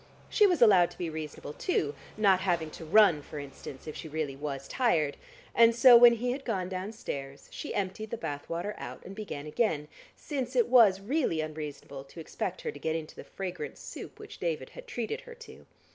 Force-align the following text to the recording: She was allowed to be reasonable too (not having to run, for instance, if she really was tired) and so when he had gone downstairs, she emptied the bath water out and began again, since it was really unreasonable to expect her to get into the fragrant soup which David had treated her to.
She 0.29 0.47
was 0.47 0.63
allowed 0.63 0.89
to 0.89 0.97
be 0.97 1.11
reasonable 1.11 1.53
too 1.53 1.93
(not 2.17 2.39
having 2.39 2.71
to 2.71 2.85
run, 2.85 3.21
for 3.21 3.37
instance, 3.37 3.85
if 3.85 3.95
she 3.95 4.07
really 4.09 4.35
was 4.35 4.67
tired) 4.67 5.15
and 5.53 5.75
so 5.75 5.95
when 5.95 6.13
he 6.13 6.31
had 6.31 6.43
gone 6.43 6.69
downstairs, 6.69 7.47
she 7.51 7.75
emptied 7.75 8.09
the 8.09 8.17
bath 8.17 8.49
water 8.49 8.73
out 8.79 9.05
and 9.05 9.15
began 9.15 9.45
again, 9.45 9.87
since 10.15 10.55
it 10.55 10.69
was 10.69 11.01
really 11.01 11.39
unreasonable 11.39 12.03
to 12.05 12.19
expect 12.19 12.61
her 12.61 12.71
to 12.71 12.79
get 12.79 12.95
into 12.95 13.15
the 13.15 13.23
fragrant 13.23 13.77
soup 13.77 14.17
which 14.17 14.39
David 14.39 14.71
had 14.71 14.87
treated 14.87 15.21
her 15.21 15.35
to. 15.35 15.67